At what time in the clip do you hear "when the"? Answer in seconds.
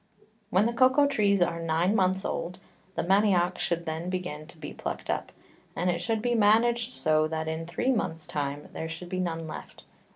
0.49-0.73